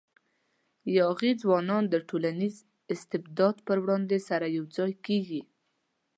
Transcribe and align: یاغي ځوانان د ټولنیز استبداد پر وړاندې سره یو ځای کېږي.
یاغي 0.97 1.31
ځوانان 1.41 1.83
د 1.89 1.95
ټولنیز 2.09 2.55
استبداد 2.93 3.55
پر 3.67 3.77
وړاندې 3.83 4.17
سره 4.29 4.45
یو 4.57 4.65
ځای 4.77 4.91
کېږي. 5.05 5.41